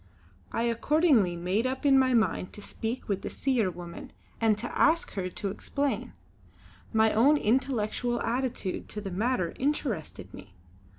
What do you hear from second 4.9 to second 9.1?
her to explain. My own intellectual attitude to